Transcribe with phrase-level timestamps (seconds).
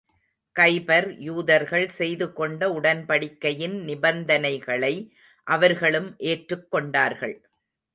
[0.55, 4.93] கைபர் யூதர்கள் செய்து கொண்ட உடன்படிக்கையின் நிபந்தனைகளை
[5.47, 7.37] அவர்களும் ஏற்றுக் கொண்டார்கள்.